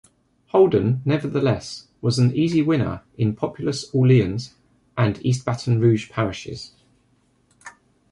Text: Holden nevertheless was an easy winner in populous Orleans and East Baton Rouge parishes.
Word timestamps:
Holden 0.47 1.03
nevertheless 1.05 1.87
was 2.01 2.17
an 2.17 2.35
easy 2.35 2.63
winner 2.63 3.03
in 3.19 3.35
populous 3.35 3.87
Orleans 3.93 4.55
and 4.97 5.23
East 5.23 5.45
Baton 5.45 5.79
Rouge 5.79 6.09
parishes. 6.09 6.71